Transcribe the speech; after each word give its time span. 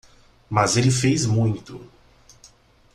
Mas 0.49 0.77
ele 0.77 0.89
fez 0.89 1.27
muito. 1.27 1.79